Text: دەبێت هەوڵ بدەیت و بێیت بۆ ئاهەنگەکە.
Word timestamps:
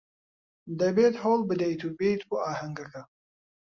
دەبێت 0.79 1.13
هەوڵ 1.23 1.39
بدەیت 1.49 1.81
و 1.83 1.95
بێیت 1.97 2.21
بۆ 2.29 2.37
ئاهەنگەکە. 2.45 3.01